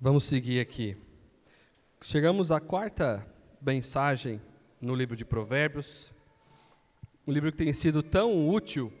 [0.00, 0.96] Vamos seguir aqui.
[2.02, 3.26] Chegamos à quarta
[3.60, 4.40] mensagem
[4.80, 6.14] no livro de Provérbios,
[7.26, 8.92] um livro que tem sido tão útil,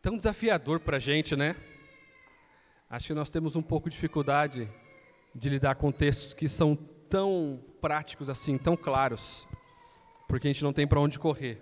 [0.00, 1.56] tão desafiador para a gente, né?
[2.88, 4.70] Acho que nós temos um pouco de dificuldade
[5.34, 6.76] de lidar com textos que são
[7.10, 9.44] tão práticos assim, tão claros,
[10.28, 11.60] porque a gente não tem para onde correr.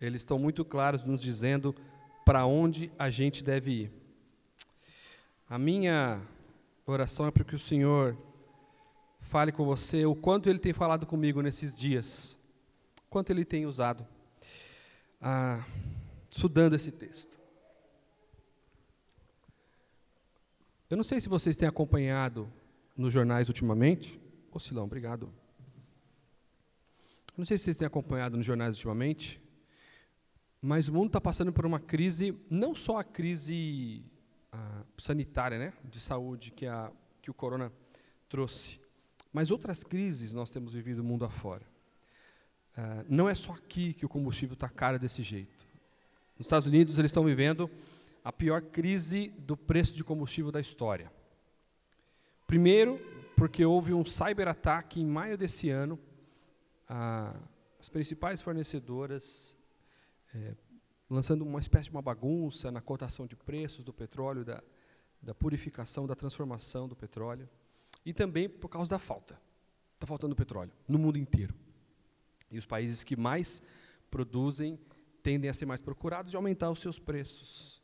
[0.00, 1.76] Eles estão muito claros nos dizendo
[2.24, 3.92] para onde a gente deve ir.
[5.46, 6.26] A minha
[6.92, 8.16] oração é para que o Senhor
[9.20, 12.38] fale com você o quanto Ele tem falado comigo nesses dias,
[13.10, 14.06] quanto Ele tem usado,
[15.20, 15.64] ah,
[16.30, 17.36] estudando esse texto.
[20.88, 22.48] Eu não sei se vocês têm acompanhado
[22.96, 24.20] nos jornais ultimamente.
[24.52, 25.32] Ô Silão, obrigado.
[27.28, 29.40] Eu não sei se vocês têm acompanhado nos jornais ultimamente,
[30.62, 34.04] mas o mundo está passando por uma crise, não só a crise
[34.98, 36.90] sanitária, né, de saúde que, a,
[37.22, 37.72] que o corona
[38.28, 38.80] trouxe.
[39.32, 41.64] Mas outras crises nós temos vivido mundo afora.
[42.76, 45.66] Uh, não é só aqui que o combustível está caro desse jeito.
[46.38, 47.70] Nos Estados Unidos eles estão vivendo
[48.22, 51.10] a pior crise do preço de combustível da história.
[52.46, 52.98] Primeiro,
[53.36, 55.98] porque houve um cyberataque em maio desse ano.
[56.88, 57.38] Uh,
[57.78, 59.56] as principais fornecedoras
[60.34, 60.54] eh,
[61.08, 64.62] lançando uma espécie de uma bagunça na cotação de preços do petróleo, da,
[65.22, 67.48] da purificação, da transformação do petróleo,
[68.04, 69.40] e também por causa da falta.
[69.94, 71.54] Está faltando petróleo no mundo inteiro.
[72.50, 73.62] E os países que mais
[74.10, 74.78] produzem
[75.22, 77.82] tendem a ser mais procurados e aumentar os seus preços.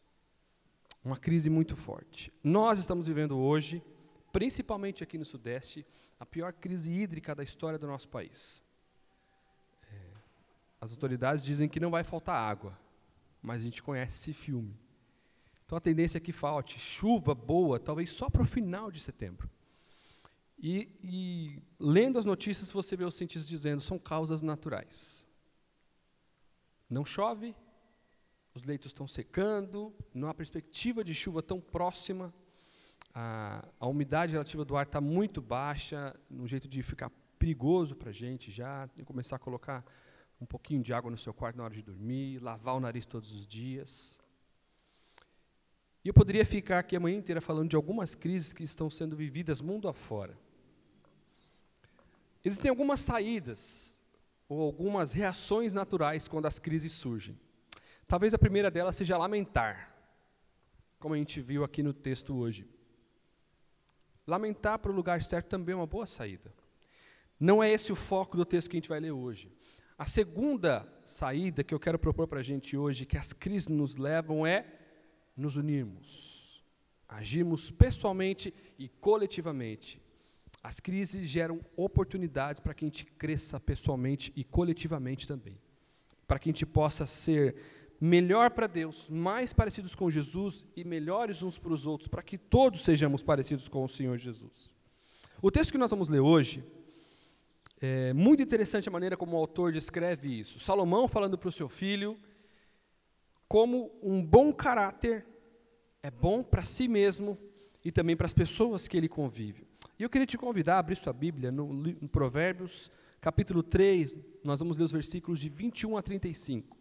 [1.04, 2.32] Uma crise muito forte.
[2.44, 3.82] Nós estamos vivendo hoje,
[4.32, 5.84] principalmente aqui no Sudeste,
[6.20, 8.62] a pior crise hídrica da história do nosso país.
[9.90, 9.96] É,
[10.80, 12.78] as autoridades dizem que não vai faltar água,
[13.42, 14.78] mas a gente conhece esse filme.
[15.66, 19.50] Então a tendência é que falte chuva boa, talvez só para o final de setembro.
[20.58, 25.26] E, e, lendo as notícias, você vê os cientistas dizendo são causas naturais.
[26.88, 27.54] Não chove,
[28.54, 32.32] os leitos estão secando, não há perspectiva de chuva tão próxima,
[33.14, 38.10] a, a umidade relativa do ar está muito baixa, no jeito de ficar perigoso para
[38.10, 39.84] a gente já, começar a colocar
[40.42, 43.32] um pouquinho de água no seu quarto na hora de dormir, lavar o nariz todos
[43.32, 44.18] os dias.
[46.04, 49.16] E eu poderia ficar aqui a manhã inteira falando de algumas crises que estão sendo
[49.16, 50.36] vividas mundo afora.
[52.44, 53.96] Existem algumas saídas
[54.48, 57.38] ou algumas reações naturais quando as crises surgem.
[58.08, 59.94] Talvez a primeira delas seja lamentar,
[60.98, 62.68] como a gente viu aqui no texto hoje.
[64.26, 66.52] Lamentar para o lugar certo também é uma boa saída.
[67.38, 69.50] Não é esse o foco do texto que a gente vai ler hoje.
[70.02, 73.94] A segunda saída que eu quero propor para a gente hoje, que as crises nos
[73.94, 74.66] levam, é
[75.36, 76.60] nos unirmos,
[77.08, 80.02] agirmos pessoalmente e coletivamente.
[80.60, 85.56] As crises geram oportunidades para que a gente cresça pessoalmente e coletivamente também,
[86.26, 87.54] para que a gente possa ser
[88.00, 92.36] melhor para Deus, mais parecidos com Jesus e melhores uns para os outros, para que
[92.36, 94.74] todos sejamos parecidos com o Senhor Jesus.
[95.40, 96.64] O texto que nós vamos ler hoje
[97.84, 100.60] é muito interessante a maneira como o autor descreve isso.
[100.60, 102.16] Salomão falando para o seu filho
[103.48, 105.26] como um bom caráter
[106.00, 107.36] é bom para si mesmo
[107.84, 109.66] e também para as pessoas que ele convive.
[109.98, 112.88] E eu queria te convidar a abrir sua Bíblia no, no Provérbios,
[113.20, 116.76] capítulo 3, nós vamos ler os versículos de 21 a 35.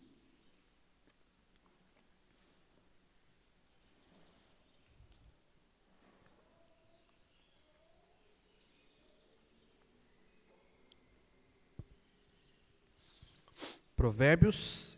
[14.01, 14.97] Provérbios,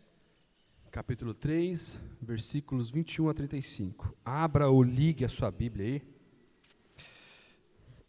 [0.90, 4.16] capítulo 3, versículos 21 a 35.
[4.24, 6.02] Abra ou ligue a sua Bíblia aí.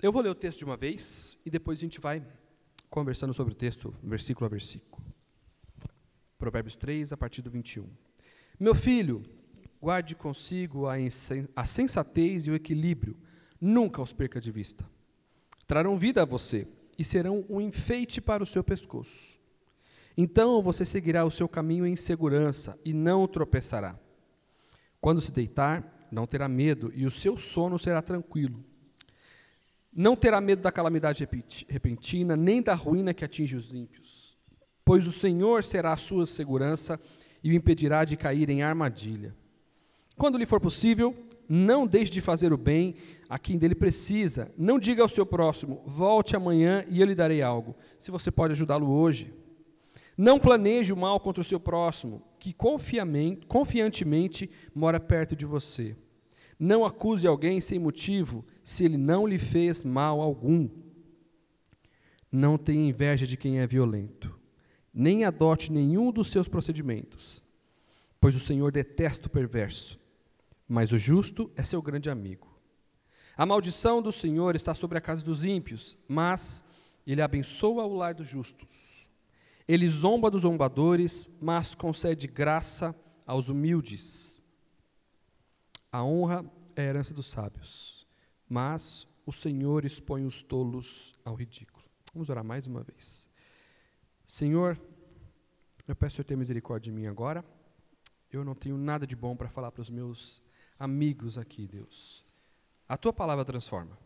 [0.01, 2.25] Eu vou ler o texto de uma vez e depois a gente vai
[2.89, 5.06] conversando sobre o texto, versículo a versículo.
[6.38, 7.89] Provérbios 3, a partir do 21.
[8.57, 9.22] Meu filho,
[9.81, 13.17] guarde consigo a sensatez e o equilíbrio,
[13.59, 14.89] nunca os perca de vista.
[15.68, 16.65] Trarão vida a você
[16.97, 19.34] e serão um enfeite para o seu pescoço.
[20.17, 24.00] Então você seguirá o seu caminho em segurança e não tropeçará.
[25.01, 28.63] Quando se deitar, não terá medo e o seu sono será tranquilo.
[29.94, 31.27] Não terá medo da calamidade
[31.69, 34.38] repentina, nem da ruína que atinge os ímpios,
[34.83, 37.00] pois o Senhor será a sua segurança
[37.44, 39.35] e o impedirá de cair em armadilha.
[40.18, 41.15] Quando lhe for possível,
[41.47, 42.95] não deixe de fazer o bem
[43.29, 44.51] a quem dele precisa.
[44.57, 48.53] Não diga ao seu próximo: volte amanhã e eu lhe darei algo, se você pode
[48.53, 49.33] ajudá-lo hoje.
[50.17, 55.95] Não planeje o mal contra o seu próximo, que confiantemente mora perto de você.
[56.57, 60.69] Não acuse alguém sem motivo, se ele não lhe fez mal algum.
[62.31, 64.39] Não tenha inveja de quem é violento,
[64.94, 67.44] nem adote nenhum dos seus procedimentos,
[68.19, 70.00] pois o Senhor detesta o perverso,
[70.68, 72.57] mas o justo é seu grande amigo.
[73.35, 76.63] A maldição do Senhor está sobre a casa dos ímpios, mas
[77.06, 78.94] ele abençoa o lar dos justos.
[79.67, 82.95] Ele zomba dos zombadores, mas concede graça
[83.25, 84.44] aos humildes.
[85.91, 86.45] A honra
[86.75, 88.06] é a herança dos sábios,
[88.47, 91.83] mas o Senhor expõe os tolos ao ridículo.
[92.13, 93.27] Vamos orar mais uma vez.
[94.25, 94.79] Senhor,
[95.88, 97.44] eu peço que o Senhor tenha misericórdia de mim agora.
[98.31, 100.41] Eu não tenho nada de bom para falar para os meus
[100.77, 102.23] amigos aqui, Deus.
[102.88, 103.97] A tua palavra transforma.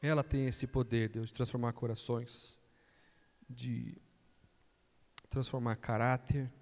[0.00, 2.60] Ela tem esse poder, Deus, de transformar corações,
[3.48, 4.00] de
[5.32, 6.52] transformar caráter,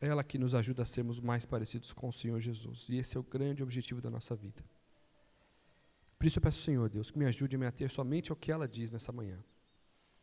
[0.00, 2.88] ela que nos ajuda a sermos mais parecidos com o Senhor Jesus.
[2.88, 4.64] E esse é o grande objetivo da nossa vida.
[6.16, 8.36] Por isso eu peço ao Senhor, Deus, que me ajude a me ater somente ao
[8.36, 9.42] que ela diz nessa manhã.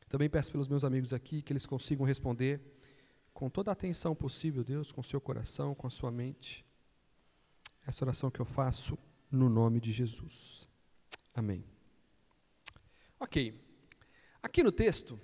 [0.07, 2.61] Também peço pelos meus amigos aqui que eles consigam responder
[3.33, 6.65] com toda a atenção possível, Deus, com seu coração, com a sua mente.
[7.85, 8.97] Essa oração que eu faço
[9.29, 10.67] no nome de Jesus.
[11.33, 11.63] Amém.
[13.19, 13.53] Ok.
[14.41, 15.19] Aqui no texto,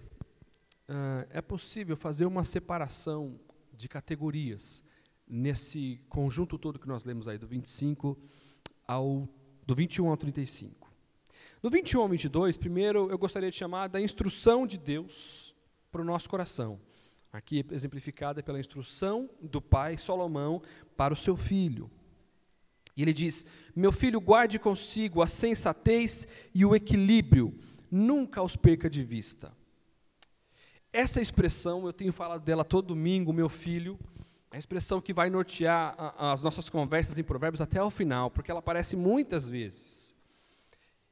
[0.89, 3.39] uh, é possível fazer uma separação
[3.73, 4.83] de categorias
[5.27, 8.17] nesse conjunto todo que nós lemos aí, do 25
[8.87, 9.27] ao
[9.65, 10.89] do 21 ao 35.
[11.61, 15.53] No 21 ao 22, primeiro eu gostaria de chamar da instrução de Deus
[15.91, 16.79] para o nosso coração.
[17.33, 20.61] Aqui exemplificada pela instrução do pai Salomão
[20.95, 21.91] para o seu filho.
[22.95, 23.45] E ele diz:
[23.75, 27.53] Meu filho, guarde consigo a sensatez e o equilíbrio,
[27.91, 29.55] nunca os perca de vista.
[30.91, 33.99] Essa expressão, eu tenho falado dela todo domingo, meu filho,
[34.51, 38.49] é a expressão que vai nortear as nossas conversas em Provérbios até o final, porque
[38.49, 40.15] ela aparece muitas vezes.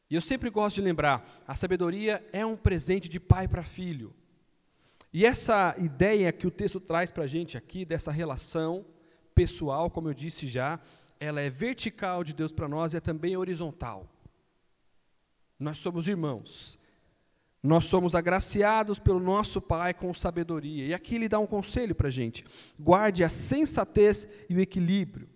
[0.09, 4.13] E eu sempre gosto de lembrar: a sabedoria é um presente de pai para filho.
[5.11, 8.85] E essa ideia que o texto traz para a gente aqui, dessa relação
[9.33, 10.79] pessoal, como eu disse já,
[11.19, 14.09] ela é vertical de Deus para nós e é também horizontal.
[15.59, 16.77] Nós somos irmãos.
[17.65, 20.85] Nós somos agraciados pelo nosso Pai com sabedoria.
[20.85, 22.45] E aqui ele dá um conselho para a gente:
[22.79, 25.27] guarde a sensatez e o equilíbrio.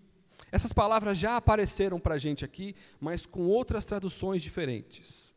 [0.51, 5.33] Essas palavras já apareceram para a gente aqui, mas com outras traduções diferentes.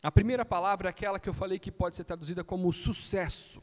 [0.00, 3.60] A primeira palavra é aquela que eu falei que pode ser traduzida como sucesso.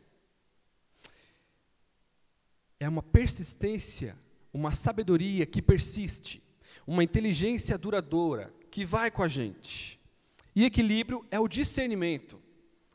[2.77, 4.17] É uma persistência,
[4.53, 6.43] uma sabedoria que persiste,
[6.85, 10.00] uma inteligência duradoura que vai com a gente.
[10.56, 12.39] E equilíbrio é o discernimento.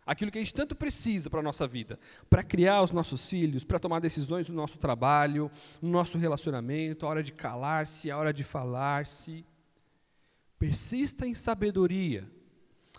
[0.07, 1.99] Aquilo que a gente tanto precisa para a nossa vida,
[2.31, 5.51] para criar os nossos filhos, para tomar decisões no nosso trabalho,
[5.83, 9.45] no nosso relacionamento, a hora de calar-se, a hora de falar-se.
[10.61, 12.25] Persista em sabedoria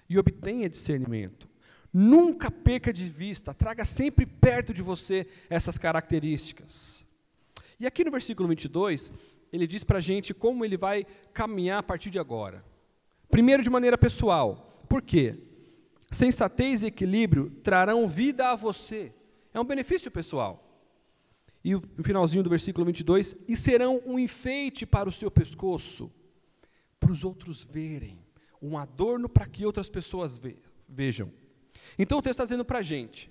[0.10, 1.48] e obtenha discernimento.
[1.94, 7.06] Nunca perca de vista, traga sempre perto de você essas características.
[7.80, 9.12] E aqui no versículo 22,
[9.54, 12.64] ele diz para a gente como ele vai caminhar a partir de agora.
[13.30, 14.84] Primeiro, de maneira pessoal.
[14.88, 15.38] Por quê?
[16.12, 19.14] Sensatez e equilíbrio trarão vida a você.
[19.54, 20.64] É um benefício pessoal.
[21.64, 26.10] E o finalzinho do versículo 22, e serão um enfeite para o seu pescoço,
[27.00, 28.20] para os outros verem,
[28.62, 30.40] um adorno para que outras pessoas
[30.88, 31.32] vejam.
[32.00, 33.30] Então o texto está dizendo para a gente,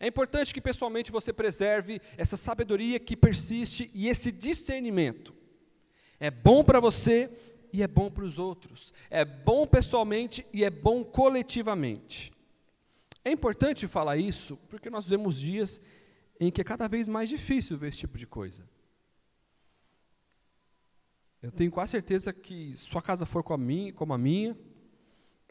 [0.00, 5.34] é importante que pessoalmente você preserve essa sabedoria que persiste e esse discernimento.
[6.20, 7.30] É bom para você
[7.72, 8.92] e é bom para os outros.
[9.10, 12.32] É bom pessoalmente e é bom coletivamente.
[13.24, 15.80] É importante falar isso porque nós vemos dias
[16.40, 18.68] em que é cada vez mais difícil ver esse tipo de coisa.
[21.42, 24.56] Eu tenho quase certeza que sua casa for a minha, como a minha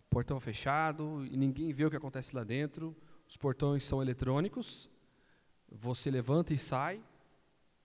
[0.10, 2.96] portão fechado e ninguém vê o que acontece lá dentro,
[3.28, 4.90] os portões são eletrônicos,
[5.70, 7.02] você levanta e sai,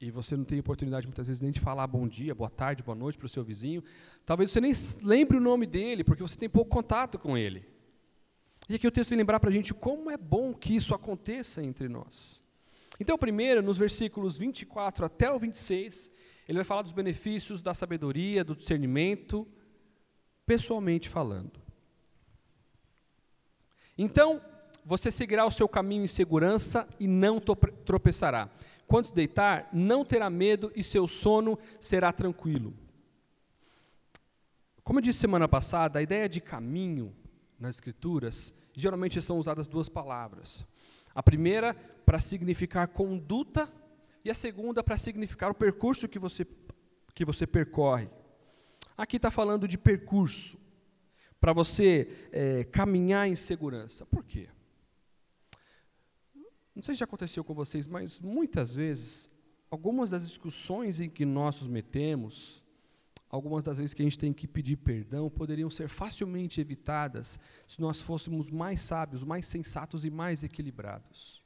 [0.02, 2.96] e você não tem oportunidade muitas vezes nem de falar bom dia, boa tarde, boa
[2.96, 3.84] noite para o seu vizinho.
[4.26, 7.64] Talvez você nem lembre o nome dele, porque você tem pouco contato com ele.
[8.68, 11.62] E aqui o texto vem lembrar para a gente como é bom que isso aconteça
[11.62, 12.42] entre nós.
[12.98, 16.10] Então, primeiro, nos versículos 24 até o 26,
[16.48, 19.46] ele vai falar dos benefícios da sabedoria, do discernimento,
[20.44, 21.62] pessoalmente falando.
[23.96, 24.42] Então,
[24.84, 28.50] você seguirá o seu caminho em segurança e não tropeçará.
[28.92, 32.74] Quando se deitar, não terá medo e seu sono será tranquilo.
[34.84, 37.16] Como eu disse semana passada, a ideia de caminho
[37.58, 40.62] nas Escrituras, geralmente são usadas duas palavras.
[41.14, 41.72] A primeira
[42.04, 43.66] para significar conduta
[44.22, 46.46] e a segunda para significar o percurso que você,
[47.14, 48.10] que você percorre.
[48.94, 50.58] Aqui está falando de percurso,
[51.40, 54.04] para você é, caminhar em segurança.
[54.04, 54.50] Por quê?
[56.74, 59.30] Não sei se já aconteceu com vocês, mas muitas vezes,
[59.70, 62.64] algumas das discussões em que nós nos metemos,
[63.28, 67.80] algumas das vezes que a gente tem que pedir perdão, poderiam ser facilmente evitadas se
[67.80, 71.42] nós fôssemos mais sábios, mais sensatos e mais equilibrados.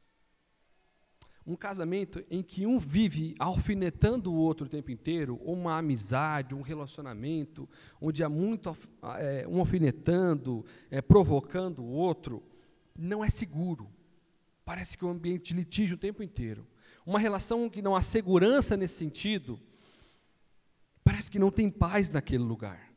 [1.45, 6.57] Um casamento em que um vive alfinetando o outro o tempo inteiro, ou uma amizade,
[6.57, 7.69] um relacionamento,
[8.01, 8.77] onde há muito
[9.17, 12.43] é, um alfinetando, é, provocando o outro,
[12.97, 13.89] não é seguro.
[14.67, 16.67] Parece que é um ambiente de litígio o tempo inteiro.
[17.07, 19.61] Uma relação que não há segurança nesse sentido,
[21.05, 22.93] parece que não tem paz naquele lugar.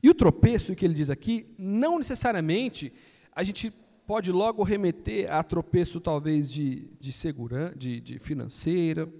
[0.00, 2.92] E o tropeço que ele diz aqui, não necessariamente
[3.32, 3.72] a gente
[4.06, 9.12] pode logo remeter a tropeço talvez de, de segurança, de, de financeira,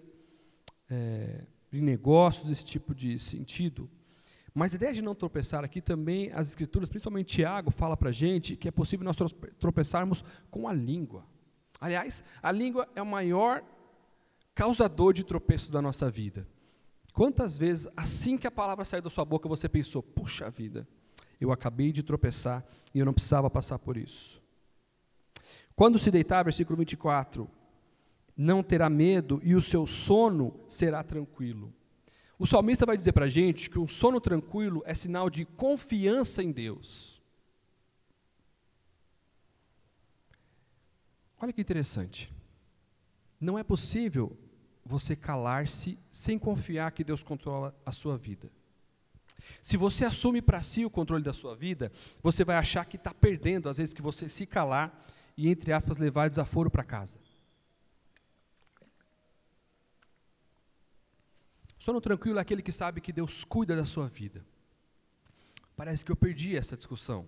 [0.88, 3.90] é, de negócios, esse tipo de sentido.
[4.54, 8.12] Mas a ideia de não tropeçar aqui também, as escrituras, principalmente Tiago, fala para a
[8.12, 9.16] gente que é possível nós
[9.58, 11.24] tropeçarmos com a língua.
[11.80, 13.62] Aliás, a língua é o maior
[14.54, 16.46] causador de tropeços da nossa vida.
[17.12, 20.86] Quantas vezes, assim que a palavra saiu da sua boca, você pensou, puxa vida,
[21.40, 22.64] eu acabei de tropeçar
[22.94, 24.42] e eu não precisava passar por isso.
[25.74, 27.48] Quando se deitar, versículo 24,
[28.36, 31.72] não terá medo e o seu sono será tranquilo.
[32.40, 36.42] O salmista vai dizer para a gente que um sono tranquilo é sinal de confiança
[36.42, 37.20] em Deus.
[41.38, 42.32] Olha que interessante.
[43.38, 44.34] Não é possível
[44.82, 48.50] você calar-se sem confiar que Deus controla a sua vida.
[49.60, 51.92] Se você assume para si o controle da sua vida,
[52.22, 54.98] você vai achar que está perdendo, às vezes, que você se calar
[55.36, 57.18] e, entre aspas, levar desaforo para casa.
[61.80, 64.44] Sono tranquilo é aquele que sabe que Deus cuida da sua vida.
[65.74, 67.26] Parece que eu perdi essa discussão.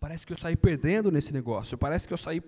[0.00, 1.78] Parece que eu saí perdendo nesse negócio.
[1.78, 2.42] Parece que eu saí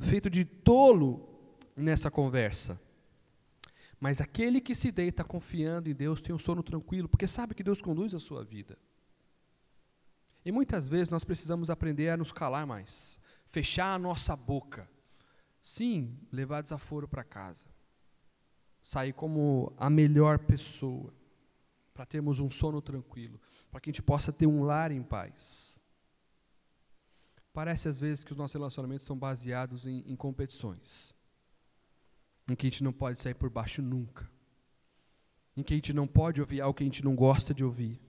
[0.00, 2.80] feito de tolo nessa conversa.
[4.00, 7.62] Mas aquele que se deita confiando em Deus tem um sono tranquilo, porque sabe que
[7.62, 8.76] Deus conduz a sua vida.
[10.44, 14.90] E muitas vezes nós precisamos aprender a nos calar mais, fechar a nossa boca.
[15.60, 17.71] Sim, levar desaforo para casa
[18.82, 21.14] sair como a melhor pessoa,
[21.94, 25.78] para termos um sono tranquilo, para que a gente possa ter um lar em paz.
[27.52, 31.14] Parece às vezes que os nossos relacionamentos são baseados em, em competições,
[32.50, 34.28] em que a gente não pode sair por baixo nunca,
[35.56, 38.00] em que a gente não pode ouvir algo que a gente não gosta de ouvir.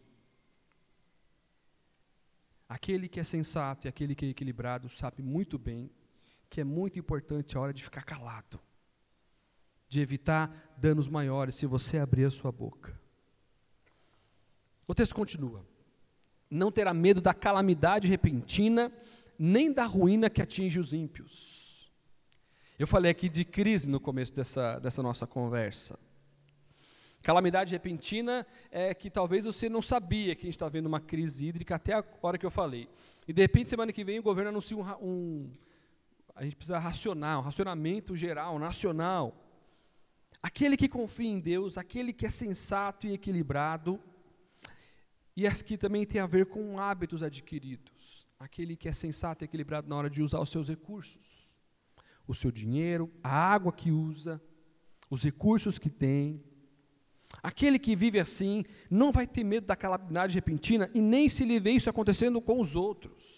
[2.67, 5.91] Aquele que é sensato e aquele que é equilibrado sabe muito bem
[6.49, 8.59] que é muito importante a hora de ficar calado
[9.93, 13.00] de evitar danos maiores se você abrir a sua boca.
[14.88, 15.65] O texto continua:
[16.50, 18.91] Não terá medo da calamidade repentina,
[19.39, 21.89] nem da ruína que atinge os ímpios.
[22.77, 25.97] Eu falei aqui de crise no começo dessa, dessa nossa conversa.
[27.21, 31.45] Calamidade repentina é que talvez você não sabia que a gente está vendo uma crise
[31.45, 32.89] hídrica até a hora que eu falei.
[33.25, 35.51] E de repente, semana que vem, o governo anuncia um, um
[36.35, 39.42] a gente precisa racionar, um racionamento geral, nacional.
[40.43, 43.97] Aquele que confia em Deus, aquele que é sensato e equilibrado,
[45.38, 48.27] e aqui também tem a ver com hábitos adquiridos.
[48.38, 51.50] Aquele que é sensato e equilibrado na hora de usar os seus recursos,
[52.27, 54.41] o seu dinheiro, a água que usa,
[55.09, 56.43] os recursos que tem.
[57.41, 61.57] Aquele que vive assim não vai ter medo da calamidade repentina e nem se lhe
[61.57, 63.32] vê isso acontecendo com os outros.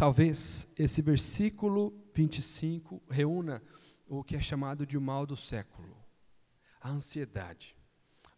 [0.00, 3.62] Talvez esse versículo 25 reúna
[4.08, 5.94] o que é chamado de mal do século,
[6.80, 7.76] a ansiedade.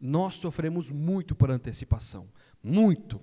[0.01, 2.29] Nós sofremos muito por antecipação,
[2.61, 3.21] muito.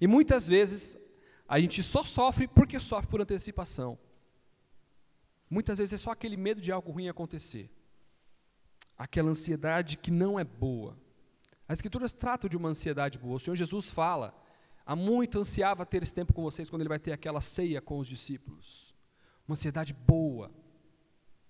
[0.00, 0.98] E muitas vezes
[1.46, 3.96] a gente só sofre porque sofre por antecipação.
[5.48, 7.70] Muitas vezes é só aquele medo de algo ruim acontecer.
[8.98, 10.98] Aquela ansiedade que não é boa.
[11.68, 13.36] As escrituras tratam de uma ansiedade boa.
[13.36, 14.34] O Senhor Jesus fala
[14.84, 17.98] Há muito ansiava ter esse tempo com vocês quando ele vai ter aquela ceia com
[17.98, 18.94] os discípulos.
[19.46, 20.50] Uma ansiedade boa,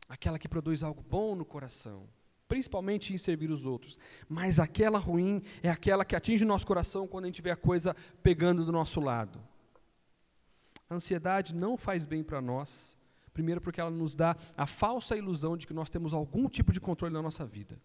[0.08, 2.08] aquela que produz algo bom no coração,
[2.46, 3.98] principalmente em servir os outros.
[4.28, 7.56] Mas aquela ruim é aquela que atinge o nosso coração quando a gente vê a
[7.56, 9.42] coisa pegando do nosso lado.
[10.88, 12.94] A ansiedade não faz bem para nós,
[13.32, 16.80] primeiro porque ela nos dá a falsa ilusão de que nós temos algum tipo de
[16.80, 17.80] controle na nossa vida.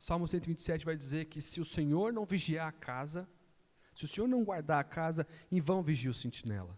[0.00, 3.28] Salmo 127 vai dizer que se o Senhor não vigiar a casa,
[3.94, 6.74] se o Senhor não guardar a casa, em vão vigia o sentinela.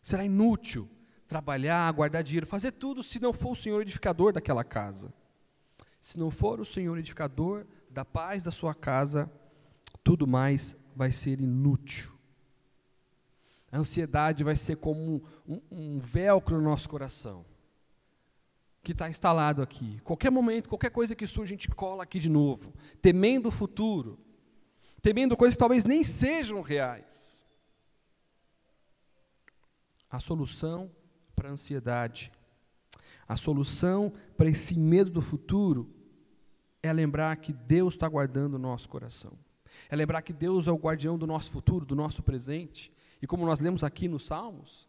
[0.00, 0.88] Será inútil
[1.26, 5.12] trabalhar, guardar dinheiro, fazer tudo se não for o Senhor edificador daquela casa.
[6.00, 9.28] Se não for o Senhor edificador da paz da sua casa,
[10.04, 12.12] tudo mais vai ser inútil.
[13.72, 17.44] A ansiedade vai ser como um, um velcro no nosso coração,
[18.86, 20.00] que está instalado aqui.
[20.04, 24.16] Qualquer momento, qualquer coisa que surge, a gente cola aqui de novo, temendo o futuro,
[25.02, 27.44] temendo coisas que talvez nem sejam reais.
[30.08, 30.88] A solução
[31.34, 32.30] para a ansiedade,
[33.26, 35.92] a solução para esse medo do futuro,
[36.80, 39.36] é lembrar que Deus está guardando o nosso coração.
[39.90, 42.92] É lembrar que Deus é o guardião do nosso futuro, do nosso presente.
[43.20, 44.88] E como nós lemos aqui nos Salmos,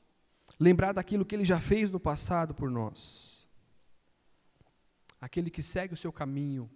[0.60, 3.37] lembrar daquilo que Ele já fez no passado por nós.
[5.19, 6.69] Aquele que segue o seu caminho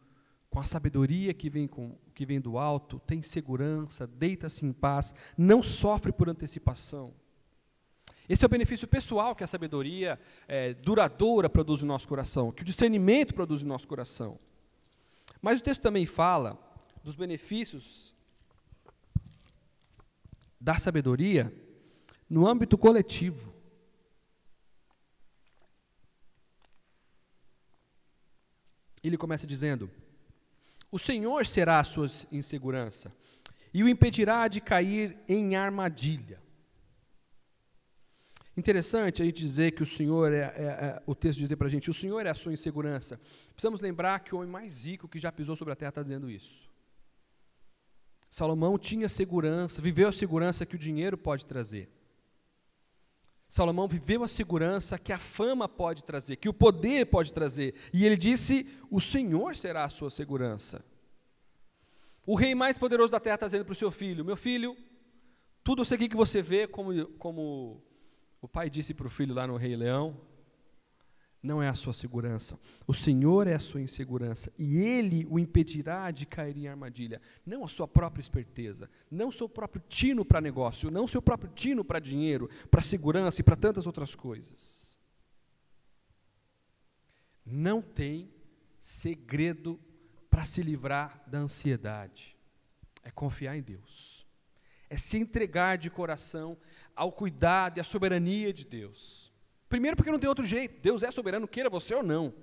[0.49, 5.13] com a sabedoria que vem, com, que vem do alto, tem segurança, deita-se em paz,
[5.37, 7.13] não sofre por antecipação.
[8.27, 12.63] Esse é o benefício pessoal que a sabedoria é, duradoura produz no nosso coração, que
[12.63, 14.37] o discernimento produz no nosso coração.
[15.41, 16.57] Mas o texto também fala
[17.03, 18.13] dos benefícios
[20.59, 21.51] da sabedoria
[22.29, 23.50] no âmbito coletivo.
[29.03, 29.89] Ele começa dizendo:
[30.91, 33.13] O Senhor será a sua insegurança
[33.73, 36.39] e o impedirá de cair em armadilha.
[38.55, 41.69] Interessante a gente dizer que o Senhor é, é, é o texto dizer para a
[41.69, 43.19] gente, o Senhor é a sua insegurança.
[43.53, 46.29] Precisamos lembrar que o homem mais rico que já pisou sobre a terra está dizendo
[46.29, 46.69] isso.
[48.29, 51.89] Salomão tinha segurança, viveu a segurança que o dinheiro pode trazer.
[53.51, 57.75] Salomão viveu a segurança que a fama pode trazer, que o poder pode trazer.
[57.91, 60.85] E ele disse: O Senhor será a sua segurança.
[62.25, 64.73] O rei mais poderoso da terra está dizendo para o seu filho: Meu filho,
[65.65, 67.83] tudo isso aqui que você vê, como, como
[68.41, 70.17] o pai disse para o filho lá no Rei Leão,
[71.41, 72.59] não é a sua segurança.
[72.85, 74.53] O Senhor é a sua insegurança.
[74.57, 77.19] E Ele o impedirá de cair em armadilha.
[77.45, 81.21] Não a sua própria esperteza, não o seu próprio tino para negócio, não o seu
[81.21, 84.99] próprio tino para dinheiro, para segurança e para tantas outras coisas.
[87.43, 88.31] Não tem
[88.79, 89.79] segredo
[90.29, 92.37] para se livrar da ansiedade.
[93.03, 94.27] É confiar em Deus.
[94.89, 96.55] É se entregar de coração
[96.95, 99.30] ao cuidado e à soberania de Deus.
[99.71, 100.81] Primeiro, porque não tem outro jeito.
[100.81, 102.33] Deus é soberano, queira você ou não.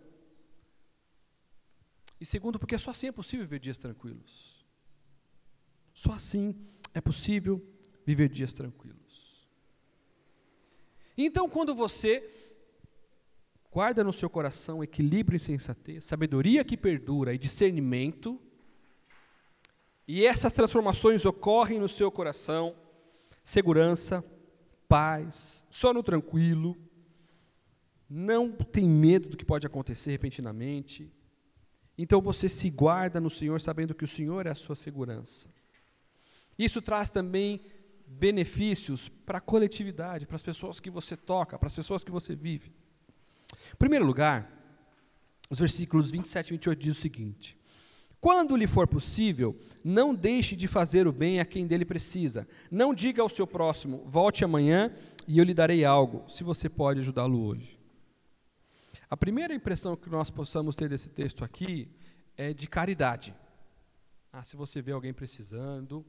[2.18, 4.64] E segundo, porque só assim é possível viver dias tranquilos.
[5.92, 6.56] Só assim
[6.94, 7.62] é possível
[8.06, 9.46] viver dias tranquilos.
[11.18, 12.26] Então, quando você
[13.70, 18.40] guarda no seu coração equilíbrio e sensatez, sabedoria que perdura e discernimento,
[20.06, 22.74] e essas transformações ocorrem no seu coração,
[23.44, 24.24] segurança,
[24.88, 26.87] paz, sono tranquilo,
[28.08, 31.12] não tem medo do que pode acontecer repentinamente.
[31.96, 35.48] Então você se guarda no Senhor, sabendo que o Senhor é a sua segurança.
[36.58, 37.60] Isso traz também
[38.06, 42.34] benefícios para a coletividade, para as pessoas que você toca, para as pessoas que você
[42.34, 42.72] vive.
[43.72, 44.50] Em primeiro lugar,
[45.50, 47.56] os versículos 27 e 28 diz o seguinte:
[48.20, 52.48] Quando lhe for possível, não deixe de fazer o bem a quem dele precisa.
[52.70, 54.92] Não diga ao seu próximo: volte amanhã
[55.26, 57.77] e eu lhe darei algo, se você pode ajudá-lo hoje.
[59.10, 61.90] A primeira impressão que nós possamos ter desse texto aqui
[62.36, 63.34] é de caridade.
[64.30, 66.04] Ah, se você vê alguém precisando,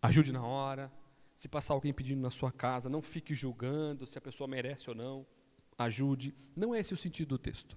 [0.00, 0.90] ajude na hora.
[1.34, 4.94] Se passar alguém pedindo na sua casa, não fique julgando se a pessoa merece ou
[4.94, 5.26] não.
[5.76, 6.32] Ajude.
[6.54, 7.76] Não é esse o sentido do texto.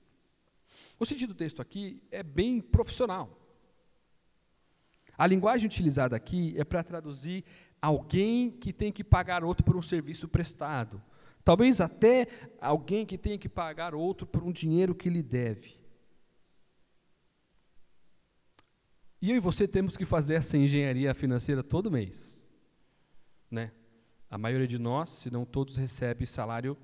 [0.99, 3.39] O sentido do texto aqui é bem profissional.
[5.17, 7.43] A linguagem utilizada aqui é para traduzir
[7.81, 11.01] alguém que tem que pagar outro por um serviço prestado.
[11.43, 12.27] Talvez até
[12.59, 15.75] alguém que tenha que pagar outro por um dinheiro que lhe deve.
[19.21, 22.45] E eu e você temos que fazer essa engenharia financeira todo mês.
[23.49, 23.71] Né?
[24.29, 26.77] A maioria de nós, se não todos, recebe salário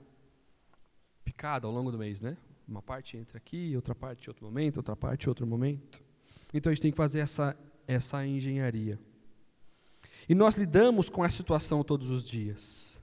[1.24, 2.38] picado ao longo do mês, né?
[2.68, 6.02] Uma parte entra aqui, outra parte em outro momento, outra parte em outro momento.
[6.54, 9.00] Então a gente tem que fazer essa, essa engenharia.
[10.28, 12.99] E nós lidamos com essa situação todos os dias.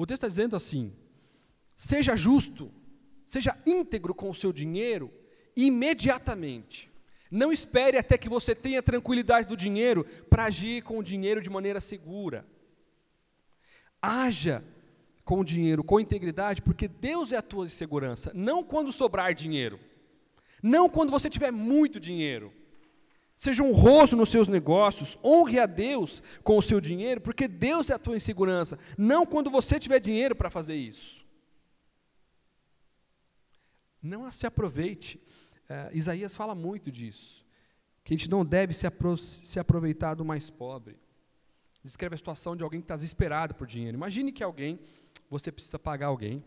[0.00, 0.94] O texto está dizendo assim:
[1.76, 2.72] seja justo,
[3.26, 5.12] seja íntegro com o seu dinheiro
[5.54, 6.90] imediatamente.
[7.30, 11.50] Não espere até que você tenha tranquilidade do dinheiro para agir com o dinheiro de
[11.50, 12.46] maneira segura.
[14.00, 14.64] Haja
[15.22, 19.78] com o dinheiro com integridade, porque Deus é a tua segurança, não quando sobrar dinheiro,
[20.62, 22.50] não quando você tiver muito dinheiro.
[23.40, 27.94] Seja honroso nos seus negócios, honre a Deus com o seu dinheiro, porque Deus é
[27.94, 31.24] a tua insegurança, não quando você tiver dinheiro para fazer isso.
[34.02, 35.18] Não se aproveite.
[35.66, 37.42] É, Isaías fala muito disso.
[38.04, 40.98] Que a gente não deve se, apro se aproveitar do mais pobre.
[41.82, 43.96] Descreve a situação de alguém que está desesperado por dinheiro.
[43.96, 44.78] Imagine que alguém,
[45.30, 46.44] você precisa pagar alguém,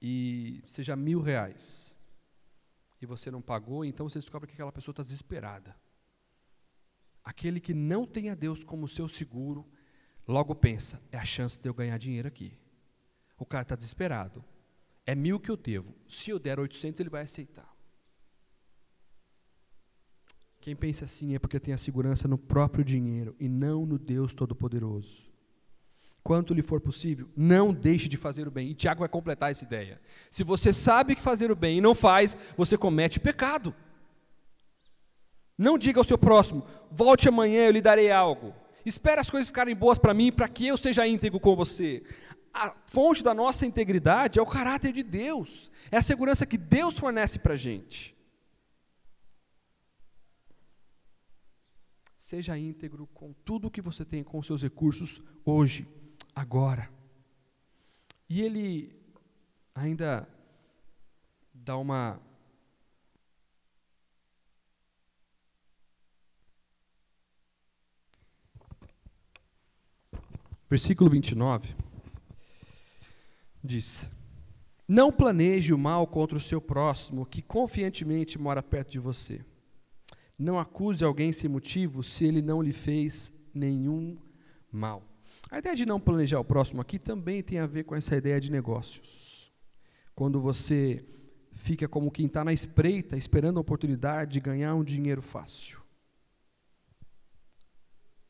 [0.00, 1.97] e seja mil reais,
[3.00, 5.76] e você não pagou, então você descobre que aquela pessoa está desesperada.
[7.22, 9.66] Aquele que não tem a Deus como seu seguro,
[10.26, 12.58] logo pensa: é a chance de eu ganhar dinheiro aqui.
[13.36, 14.44] O cara está desesperado.
[15.06, 15.94] É mil que eu devo.
[16.06, 17.74] Se eu der 800, ele vai aceitar.
[20.60, 24.34] Quem pensa assim é porque tem a segurança no próprio dinheiro e não no Deus
[24.34, 25.27] Todo-Poderoso.
[26.28, 28.68] Quanto lhe for possível, não deixe de fazer o bem.
[28.68, 29.98] E Tiago vai completar essa ideia.
[30.30, 33.74] Se você sabe que fazer o bem e não faz, você comete pecado.
[35.56, 38.54] Não diga ao seu próximo, volte amanhã, eu lhe darei algo.
[38.84, 42.02] Espere as coisas ficarem boas para mim, para que eu seja íntegro com você.
[42.52, 46.98] A fonte da nossa integridade é o caráter de Deus, é a segurança que Deus
[46.98, 48.14] fornece para a gente.
[52.18, 55.88] Seja íntegro com tudo o que você tem, com os seus recursos hoje,
[56.38, 56.88] agora.
[58.28, 58.96] E ele
[59.74, 60.28] ainda
[61.52, 62.20] dá uma
[70.70, 71.74] Versículo 29
[73.64, 74.06] diz:
[74.86, 79.42] Não planeje o mal contra o seu próximo, que confiantemente mora perto de você.
[80.38, 84.18] Não acuse alguém sem motivo se ele não lhe fez nenhum
[84.70, 85.07] mal.
[85.50, 88.40] A ideia de não planejar o próximo aqui também tem a ver com essa ideia
[88.40, 89.52] de negócios.
[90.14, 91.06] Quando você
[91.52, 95.82] fica como quem está na espreita, esperando a oportunidade de ganhar um dinheiro fácil.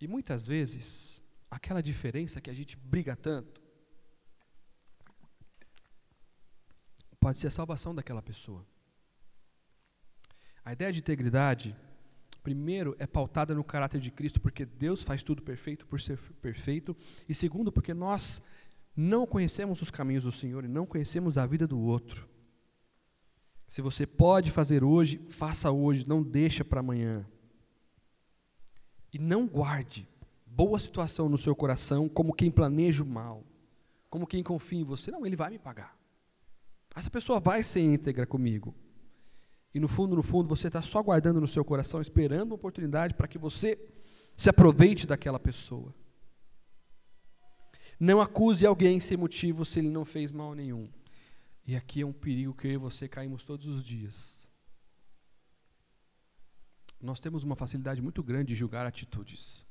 [0.00, 3.60] E muitas vezes, aquela diferença que a gente briga tanto,
[7.18, 8.64] pode ser a salvação daquela pessoa.
[10.64, 11.76] A ideia de integridade,
[12.42, 16.96] primeiro, é pautada no caráter de Cristo, porque Deus faz tudo perfeito por ser perfeito,
[17.28, 18.42] e segundo, porque nós
[18.96, 22.28] não conhecemos os caminhos do Senhor e não conhecemos a vida do outro.
[23.68, 27.24] Se você pode fazer hoje, faça hoje, não deixa para amanhã.
[29.12, 30.08] E não guarde
[30.46, 33.44] boa situação no seu coração como quem planeja o mal,
[34.10, 35.10] como quem confia em você.
[35.10, 35.96] Não, ele vai me pagar.
[36.96, 38.74] Essa pessoa vai ser íntegra comigo.
[39.74, 43.14] E no fundo, no fundo, você está só guardando no seu coração, esperando uma oportunidade
[43.14, 43.78] para que você
[44.36, 45.94] se aproveite daquela pessoa.
[48.00, 50.88] Não acuse alguém sem motivo se ele não fez mal nenhum.
[51.66, 54.48] E aqui é um perigo que eu e você caímos todos os dias.
[57.00, 59.66] Nós temos uma facilidade muito grande de julgar atitudes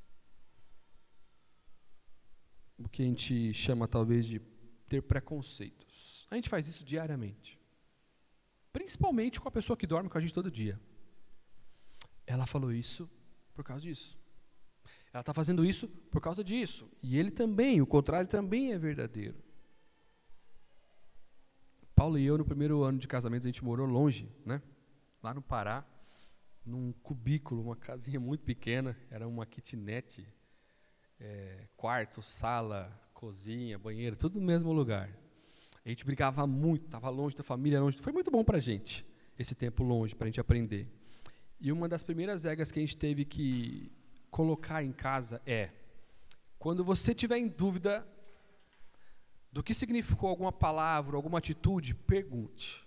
[2.77, 4.39] o que a gente chama talvez de
[4.87, 6.27] ter preconceitos.
[6.29, 7.56] A gente faz isso diariamente.
[8.71, 10.79] Principalmente com a pessoa que dorme com a gente todo dia.
[12.25, 13.09] Ela falou isso
[13.53, 14.17] por causa disso.
[15.11, 16.89] Ela está fazendo isso por causa disso.
[17.01, 19.35] E ele também, o contrário também é verdadeiro.
[21.95, 24.61] Paulo e eu, no primeiro ano de casamento, a gente morou longe, né?
[25.21, 25.85] lá no Pará,
[26.65, 30.25] num cubículo, uma casinha muito pequena, era uma kitnet,
[31.19, 35.09] é, quarto, sala, cozinha, banheiro, tudo no mesmo lugar.
[35.87, 37.97] A gente brigava muito, estava longe da família, longe.
[37.99, 39.05] Foi muito bom para a gente,
[39.39, 40.85] esse tempo longe, para a gente aprender.
[41.61, 43.89] E uma das primeiras regras que a gente teve que
[44.29, 45.69] colocar em casa é:
[46.59, 48.05] quando você tiver em dúvida
[49.49, 52.85] do que significou alguma palavra, alguma atitude, pergunte.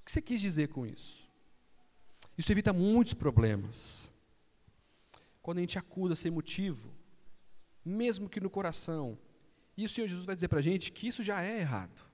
[0.00, 1.28] O que você quis dizer com isso?
[2.38, 4.12] Isso evita muitos problemas.
[5.42, 6.88] Quando a gente acusa sem motivo,
[7.84, 9.18] mesmo que no coração.
[9.76, 12.07] E o Senhor Jesus vai dizer para a gente que isso já é errado.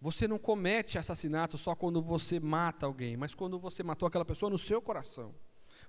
[0.00, 4.48] Você não comete assassinato só quando você mata alguém, mas quando você matou aquela pessoa
[4.48, 5.34] no seu coração.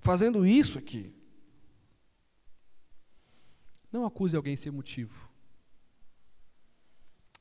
[0.01, 1.15] Fazendo isso aqui.
[3.91, 5.29] Não acuse alguém sem motivo.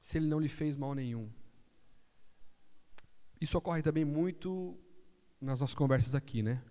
[0.00, 1.28] Se ele não lhe fez mal nenhum.
[3.40, 4.78] Isso ocorre também muito
[5.40, 6.62] nas nossas conversas aqui, né?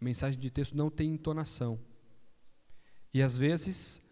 [0.00, 1.80] Mensagem de texto não tem entonação.
[3.12, 4.02] E às vezes,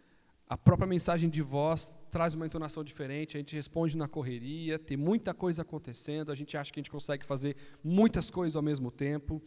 [0.48, 4.98] a própria mensagem de voz traz uma entonação diferente, a gente responde na correria, tem
[4.98, 8.90] muita coisa acontecendo, a gente acha que a gente consegue fazer muitas coisas ao mesmo
[8.90, 9.42] tempo,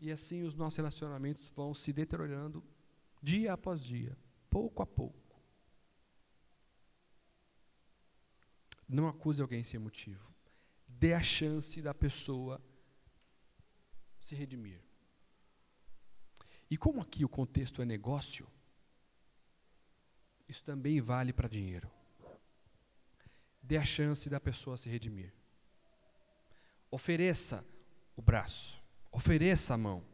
[0.00, 2.64] e assim os nossos relacionamentos vão se deteriorando
[3.22, 4.18] dia após dia,
[4.50, 5.40] pouco a pouco.
[8.88, 10.34] Não acuse alguém sem motivo.
[10.88, 12.60] Dê a chance da pessoa
[14.20, 14.82] se redimir.
[16.68, 18.48] E como aqui o contexto é negócio,
[20.48, 21.90] isso também vale para dinheiro.
[23.62, 25.32] Dê a chance da pessoa se redimir.
[26.90, 27.64] Ofereça
[28.14, 28.80] o braço,
[29.10, 30.04] ofereça a mão.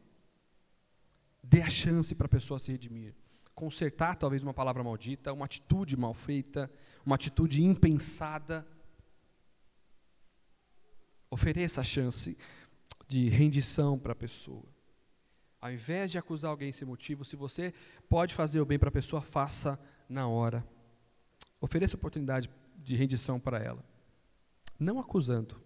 [1.42, 3.14] Dê a chance para a pessoa se redimir.
[3.54, 6.70] Consertar talvez uma palavra maldita, uma atitude mal feita,
[7.04, 8.66] uma atitude impensada.
[11.28, 12.38] Ofereça a chance
[13.08, 14.64] de rendição para a pessoa.
[15.60, 17.74] Ao invés de acusar alguém sem motivo, se você
[18.08, 19.78] pode fazer o bem para a pessoa, faça
[20.10, 20.66] na hora.
[21.60, 23.84] Ofereça oportunidade de rendição para ela.
[24.78, 25.60] Não acusando.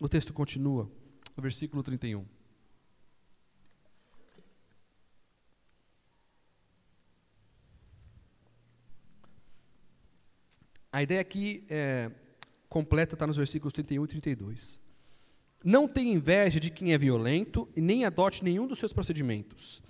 [0.00, 0.90] O texto continua,
[1.36, 2.26] no versículo 31.
[10.92, 12.10] A ideia aqui é,
[12.68, 14.80] completa está nos versículos 31 e 32.
[15.64, 19.82] Não tenha inveja de quem é violento e nem adote nenhum dos seus procedimentos,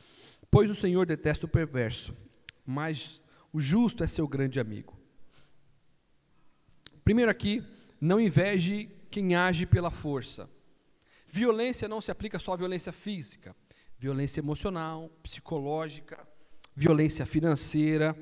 [0.50, 2.16] pois o Senhor detesta o perverso,
[2.64, 3.20] mas
[3.53, 4.98] o justo é seu grande amigo.
[7.05, 7.62] Primeiro aqui,
[8.00, 10.50] não inveje quem age pela força.
[11.29, 13.55] Violência não se aplica só à violência física,
[13.98, 16.27] violência emocional, psicológica,
[16.74, 18.16] violência financeira.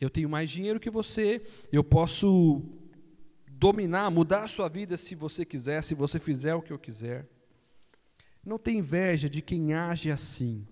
[0.00, 2.62] Eu tenho mais dinheiro que você, eu posso
[3.48, 7.26] dominar, mudar a sua vida se você quiser, se você fizer o que eu quiser.
[8.44, 10.66] Não tenha inveja de quem age assim.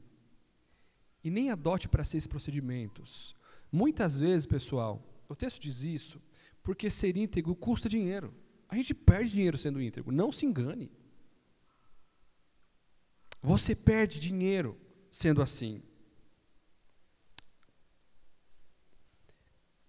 [1.25, 3.35] E nem adote para si esses procedimentos.
[3.73, 6.21] Muitas vezes, pessoal, o texto diz isso
[6.65, 8.35] porque ser íntegro custa dinheiro.
[8.69, 10.91] A gente perde dinheiro sendo íntegro, não se engane.
[13.43, 15.83] Você perde dinheiro sendo assim.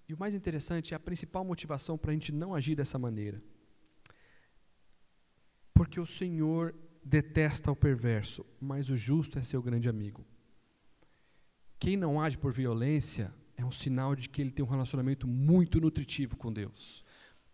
[0.08, 3.42] E o mais interessante é a principal motivação para a gente não agir dessa maneira.
[5.74, 10.26] Porque o Senhor detesta o perverso, mas o justo é seu grande amigo.
[11.80, 15.80] Quem não age por violência é um sinal de que ele tem um relacionamento muito
[15.80, 17.04] nutritivo com Deus,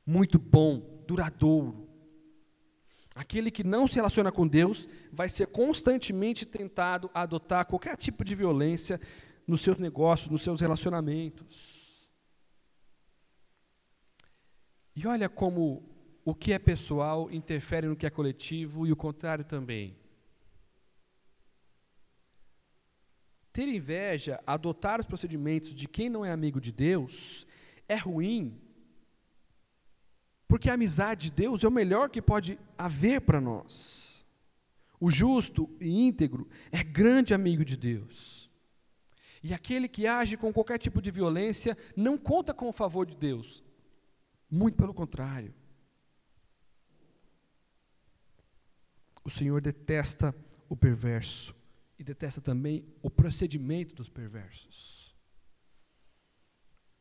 [0.05, 1.87] muito bom, duradouro.
[3.13, 8.23] Aquele que não se relaciona com Deus vai ser constantemente tentado a adotar qualquer tipo
[8.23, 8.99] de violência
[9.45, 12.09] nos seus negócios, nos seus relacionamentos.
[14.95, 15.83] E olha como
[16.23, 20.00] o que é pessoal interfere no que é coletivo e o contrário também.
[23.51, 27.45] Ter inveja, adotar os procedimentos de quem não é amigo de Deus,
[27.87, 28.57] é ruim,
[30.47, 34.25] porque a amizade de Deus é o melhor que pode haver para nós.
[34.99, 38.49] O justo e íntegro é grande amigo de Deus.
[39.43, 43.15] E aquele que age com qualquer tipo de violência não conta com o favor de
[43.15, 43.63] Deus,
[44.49, 45.53] muito pelo contrário.
[49.23, 50.35] O Senhor detesta
[50.69, 51.55] o perverso
[52.01, 55.15] e detesta também o procedimento dos perversos.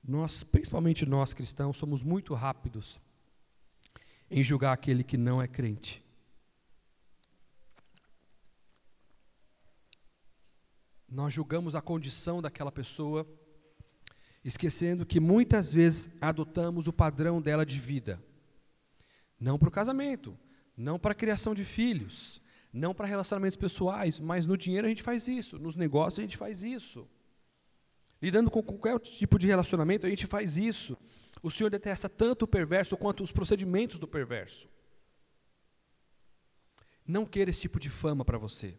[0.04, 3.00] Nós, principalmente nós cristãos, somos muito rápidos
[4.30, 6.04] em julgar aquele que não é crente.
[11.08, 13.26] Nós julgamos a condição daquela pessoa
[14.44, 18.22] esquecendo que muitas vezes adotamos o padrão dela de vida.
[19.40, 20.38] Não para o casamento,
[20.76, 22.40] não para a criação de filhos,
[22.72, 26.36] não para relacionamentos pessoais, mas no dinheiro a gente faz isso, nos negócios a gente
[26.36, 27.08] faz isso.
[28.22, 30.96] Lidando com qualquer tipo de relacionamento, a gente faz isso.
[31.42, 34.68] O Senhor detesta tanto o perverso quanto os procedimentos do perverso.
[37.06, 38.78] Não queira esse tipo de fama para você.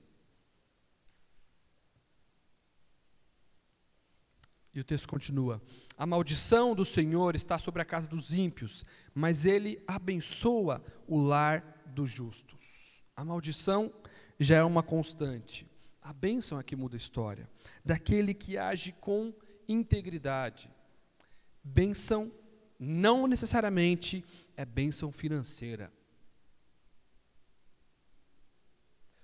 [4.74, 5.62] E o texto continua:
[5.98, 11.84] A maldição do Senhor está sobre a casa dos ímpios, mas ele abençoa o lar
[11.88, 12.61] dos justos.
[13.22, 13.94] A maldição
[14.40, 15.70] já é uma constante.
[16.02, 17.48] A bênção é que muda a história.
[17.86, 19.32] Daquele que age com
[19.68, 20.68] integridade.
[21.64, 22.32] Bênção
[22.80, 24.26] não necessariamente
[24.58, 25.94] é bênção financeira.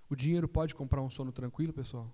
[0.08, 2.14] O dinheiro pode comprar um sono tranquilo, pessoal?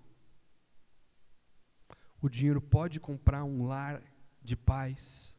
[2.18, 4.02] O dinheiro pode comprar um lar
[4.40, 5.36] de paz.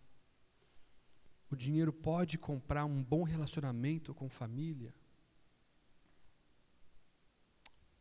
[1.49, 4.93] O dinheiro pode comprar um bom relacionamento com família.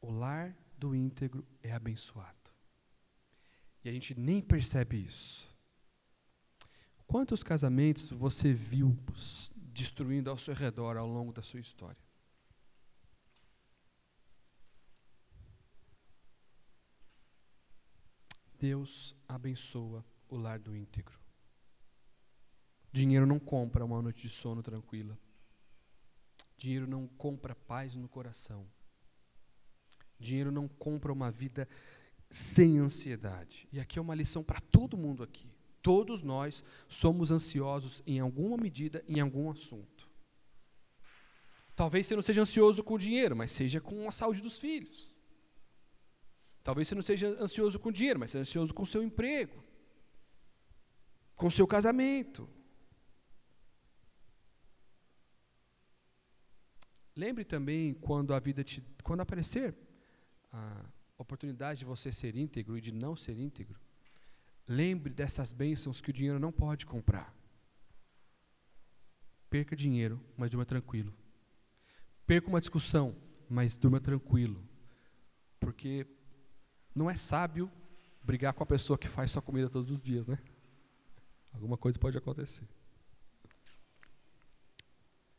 [0.04, 2.52] O lar do íntegro é abençoado.
[3.82, 5.48] E a gente nem percebe isso.
[7.06, 8.94] Quantos casamentos você viu
[9.56, 12.04] destruindo ao seu redor ao longo da sua história?
[18.58, 21.18] Deus abençoa o lar do íntegro.
[22.92, 25.18] Dinheiro não compra uma noite de sono tranquila.
[26.58, 28.68] Dinheiro não compra paz no coração.
[30.24, 31.68] Dinheiro não compra uma vida
[32.30, 33.68] sem ansiedade.
[33.72, 35.48] E aqui é uma lição para todo mundo aqui.
[35.80, 40.08] Todos nós somos ansiosos em alguma medida, em algum assunto.
[41.76, 45.14] Talvez você não seja ansioso com o dinheiro, mas seja com a saúde dos filhos.
[46.62, 49.62] Talvez você não seja ansioso com o dinheiro, mas seja ansioso com o seu emprego,
[51.36, 52.48] com o seu casamento.
[57.14, 59.74] Lembre também quando a vida te, quando aparecer
[60.54, 60.84] a
[61.18, 63.78] oportunidade de você ser íntegro e de não ser íntegro,
[64.68, 67.34] lembre dessas bênçãos que o dinheiro não pode comprar.
[69.50, 71.12] Perca dinheiro, mas durma tranquilo.
[72.26, 73.16] Perca uma discussão,
[73.48, 74.62] mas durma tranquilo.
[75.58, 76.06] Porque
[76.94, 77.70] não é sábio
[78.22, 80.38] brigar com a pessoa que faz sua comida todos os dias, né?
[81.52, 82.66] Alguma coisa pode acontecer.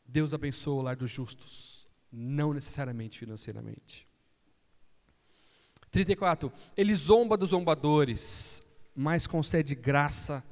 [0.04, 4.06] Deus abençoa o lar dos justos, não necessariamente financeiramente.
[5.90, 6.52] 34.
[6.76, 8.62] Ele zomba dos zombadores,
[8.94, 10.44] mas concede graça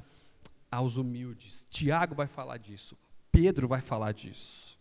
[0.70, 1.66] aos humildes.
[1.70, 2.96] Tiago vai falar disso.
[3.30, 4.78] Pedro vai falar disso.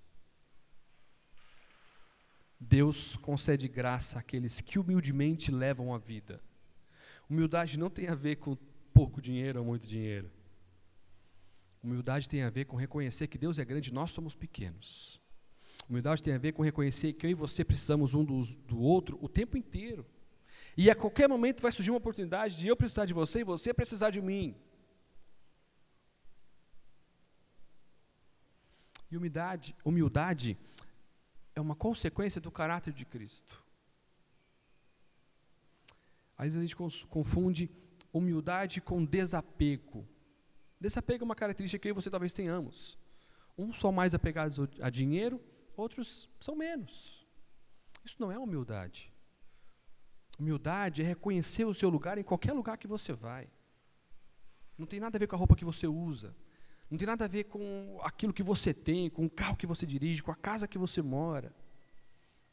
[2.59, 6.41] Deus concede graça àqueles que humildemente levam a vida.
[7.29, 8.57] Humildade não tem a ver com
[8.93, 10.31] pouco dinheiro ou muito dinheiro.
[11.83, 15.19] Humildade tem a ver com reconhecer que Deus é grande e nós somos pequenos.
[15.89, 19.17] Humildade tem a ver com reconhecer que eu e você precisamos um do, do outro
[19.21, 20.05] o tempo inteiro.
[20.75, 23.73] E a qualquer momento vai surgir uma oportunidade de eu precisar de você e você
[23.73, 24.55] precisar de mim.
[29.11, 30.57] E humildade, humildade
[31.53, 33.63] é uma consequência do caráter de Cristo.
[36.35, 37.69] Às vezes a gente confunde
[38.11, 40.07] humildade com desapego.
[40.79, 42.97] Desapego é uma característica que eu e você talvez tenhamos.
[43.55, 45.39] Uns são mais apegados a dinheiro,
[45.77, 47.23] outros são menos.
[48.03, 49.12] Isso não é humildade.
[50.43, 53.49] Humildade é reconhecer o seu lugar em qualquer lugar que você vai.
[54.77, 56.35] Não tem nada a ver com a roupa que você usa.
[56.91, 59.85] Não tem nada a ver com aquilo que você tem, com o carro que você
[59.85, 61.55] dirige, com a casa que você mora.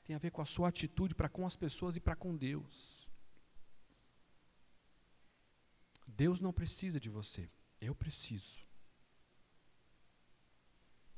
[0.05, 3.09] Tem a ver com a sua atitude para com as pessoas e para com Deus.
[6.07, 7.50] Deus não precisa de você.
[7.81, 8.61] Eu preciso.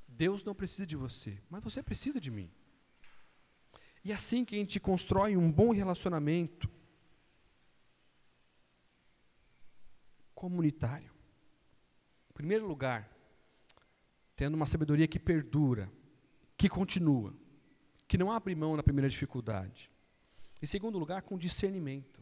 [0.08, 2.50] Deus não precisa de você, mas você precisa de mim.
[4.04, 6.68] E é assim que a gente constrói um bom relacionamento
[10.34, 11.12] comunitário.
[12.30, 13.08] Em primeiro lugar,
[14.34, 15.90] tendo uma sabedoria que perdura,
[16.56, 17.32] que continua,
[18.08, 19.88] que não abre mão na primeira dificuldade.
[20.60, 22.20] Em segundo lugar, com discernimento.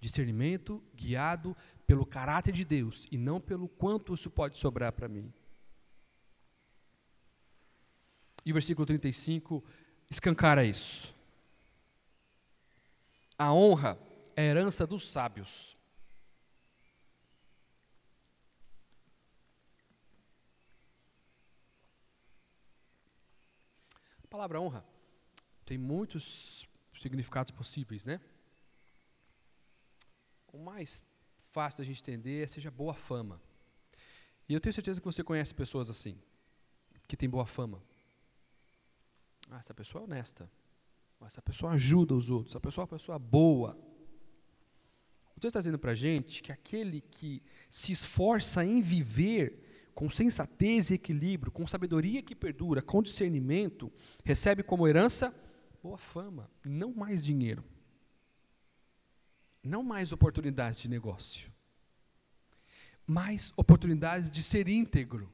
[0.00, 1.56] Discernimento guiado
[1.86, 5.32] pelo caráter de Deus e não pelo quanto isso pode sobrar para mim.
[8.44, 9.64] E o versículo 35
[10.12, 11.14] escancara isso.
[13.38, 13.98] A honra
[14.36, 15.76] é a herança dos sábios.
[24.22, 24.84] A palavra honra
[25.64, 26.68] tem muitos
[27.00, 28.20] significados possíveis, né?
[30.52, 31.06] O mais
[31.52, 33.40] fácil da gente entender é seja boa fama.
[34.48, 36.20] E eu tenho certeza que você conhece pessoas assim,
[37.08, 37.82] que têm boa fama.
[39.52, 40.50] Ah, essa pessoa é honesta.
[41.24, 42.52] Essa pessoa ajuda os outros.
[42.52, 43.78] Essa pessoa é uma pessoa boa.
[45.36, 50.08] O texto está dizendo para a gente que aquele que se esforça em viver com
[50.08, 53.92] sensatez e equilíbrio, com sabedoria que perdura, com discernimento,
[54.24, 55.34] recebe como herança
[55.82, 57.64] boa fama, não mais dinheiro
[59.62, 61.50] não mais oportunidades de negócio,
[63.06, 65.30] mais oportunidades de ser íntegro,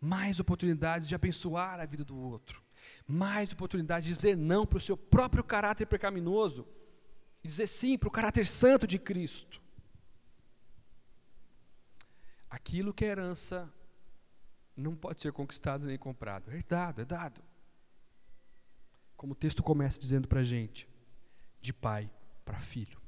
[0.00, 2.62] mais oportunidades de abençoar a vida do outro,
[3.06, 6.66] mais oportunidade de dizer não para o seu próprio caráter pecaminoso
[7.42, 9.60] e dizer sim para o caráter santo de Cristo.
[12.48, 13.72] Aquilo que é herança
[14.76, 17.42] não pode ser conquistado nem comprado, é dado, é dado.
[19.16, 20.88] Como o texto começa dizendo para a gente,
[21.60, 22.10] de pai
[22.44, 23.05] para filho.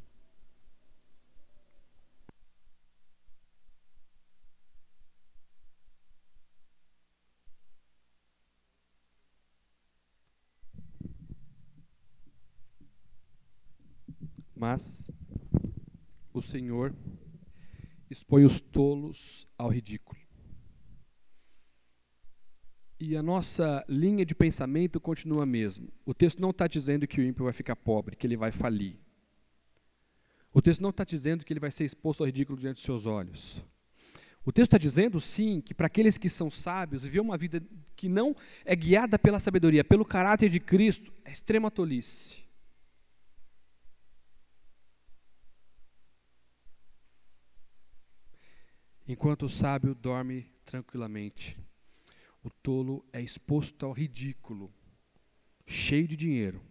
[14.58, 15.08] Mas
[16.34, 16.92] o Senhor
[18.10, 20.18] expõe os tolos ao ridículo.
[23.00, 25.86] E a nossa linha de pensamento continua a mesma.
[26.04, 28.98] O texto não está dizendo que o ímpio vai ficar pobre, que ele vai falir.
[30.52, 33.06] O texto não está dizendo que ele vai ser exposto ao ridículo diante dos seus
[33.06, 33.64] olhos.
[34.44, 37.62] O texto está dizendo, sim, que para aqueles que são sábios, viver uma vida
[37.94, 38.34] que não
[38.64, 42.47] é guiada pela sabedoria, pelo caráter de Cristo, é extrema tolice.
[49.08, 51.56] Enquanto o sábio dorme tranquilamente,
[52.42, 54.72] O tolo é exposto ao ridículo,
[55.66, 56.62] cheio de dinheiro,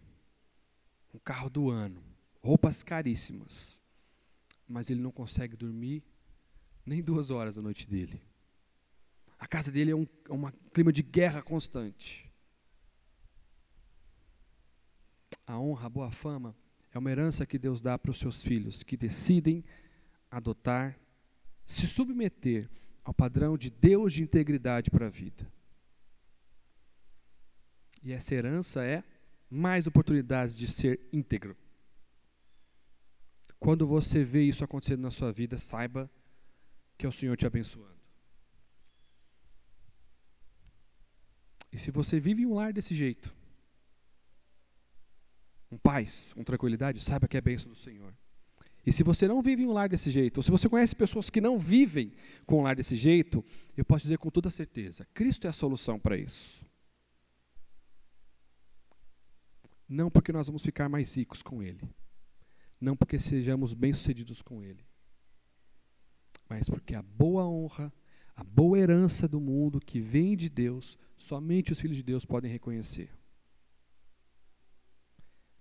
[1.12, 2.02] um carro do ano,
[2.42, 3.82] roupas caríssimas,
[4.66, 6.02] mas ele não consegue dormir
[6.86, 8.20] nem duas horas da noite dele.
[9.38, 10.02] A casa dele é um,
[10.48, 12.28] é clima de guerra constante.
[15.46, 16.56] A honra, a boa fama,
[16.92, 19.64] é uma herança que Deus dá para os seus filhos, que decidem
[20.30, 20.98] adotar,
[21.68, 22.68] se submeter
[23.04, 25.46] ao padrão de Deus de integridade para a vida.
[28.02, 29.04] E essa herança é
[29.50, 31.54] mais oportunidades de ser íntegro.
[33.60, 36.10] Quando você vê isso acontecendo na sua vida, saiba
[36.96, 37.98] que é o Senhor te abençoando.
[41.70, 43.34] E se você vive em um lar desse jeito,
[45.70, 48.14] um paz, com tranquilidade, saiba que é bênção do Senhor.
[48.88, 51.28] E se você não vive em um lar desse jeito, ou se você conhece pessoas
[51.28, 52.10] que não vivem
[52.46, 53.44] com um lar desse jeito,
[53.76, 56.64] eu posso dizer com toda certeza: Cristo é a solução para isso.
[59.86, 61.86] Não porque nós vamos ficar mais ricos com Ele,
[62.80, 64.82] não porque sejamos bem-sucedidos com Ele,
[66.48, 67.92] mas porque a boa honra,
[68.34, 72.50] a boa herança do mundo que vem de Deus, somente os filhos de Deus podem
[72.50, 73.10] reconhecer.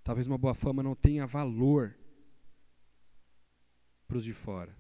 [0.02, 1.94] Talvez uma boa fama não tenha valor
[4.08, 4.76] para os de fora.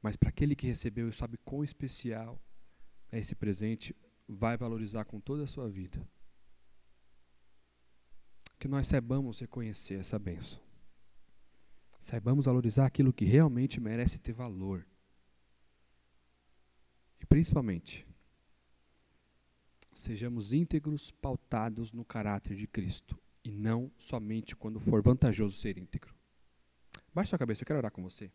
[0.00, 2.40] Mas para aquele que recebeu e sabe quão especial
[3.10, 3.94] é esse presente,
[4.28, 6.06] vai valorizar com toda a sua vida.
[8.58, 10.62] Que nós saibamos reconhecer essa bênção.
[12.00, 14.86] Saibamos valorizar aquilo que realmente merece ter valor.
[17.20, 18.06] E principalmente,
[19.92, 26.13] sejamos íntegros, pautados no caráter de Cristo e não somente quando for vantajoso ser íntegro.
[27.14, 28.30] Baixe sua cabeça, eu quero orar com você.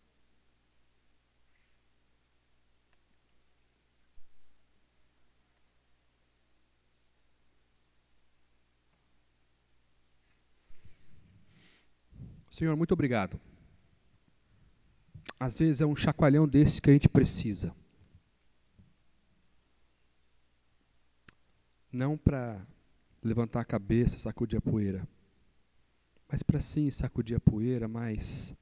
[12.50, 13.40] Senhor, muito obrigado.
[15.40, 17.76] Às vezes é um chacoalhão desse que a gente precisa.
[21.92, 22.66] Não para
[23.22, 25.08] levantar a cabeça, sacudir a poeira.
[26.30, 28.54] Mas para sim sacudir a poeira, mas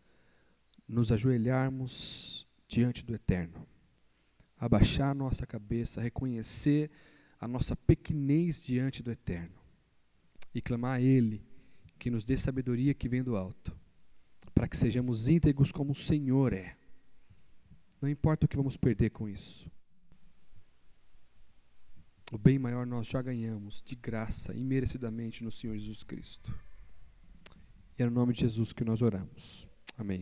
[0.88, 3.68] nos ajoelharmos diante do Eterno,
[4.58, 6.90] abaixar nossa cabeça, reconhecer
[7.40, 9.56] a nossa pequenez diante do Eterno
[10.54, 11.44] e clamar a Ele
[12.00, 13.78] que nos dê sabedoria que vem do alto,
[14.54, 16.76] para que sejamos íntegros como o Senhor é.
[18.02, 19.70] Não importa o que vamos perder com isso.
[22.32, 26.54] O bem maior nós já ganhamos de graça, imerecidamente, no Senhor Jesus Cristo.
[27.98, 29.68] E é no nome de Jesus que nós oramos.
[29.98, 30.16] Amém.